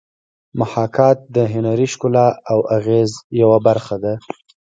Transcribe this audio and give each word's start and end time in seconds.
محاکات 0.59 1.17
د 1.35 1.37
هنري 1.53 1.87
ښکلا 1.93 2.27
او 2.51 2.59
اغېز 2.77 3.11
یوه 3.41 3.57
برخه 3.67 3.95
ده 4.03 4.13